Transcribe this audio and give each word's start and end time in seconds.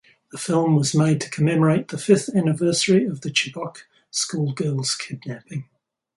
The 0.31 0.39
film 0.39 0.75
was 0.75 0.95
made 0.95 1.21
to 1.21 1.29
commemorate 1.29 1.89
the 1.89 1.97
fifth 1.99 2.29
anniversary 2.29 3.05
of 3.05 3.21
the 3.21 3.29
Chibok 3.29 3.83
schoolgirls 4.09 4.95
kidnapping. 4.95 5.65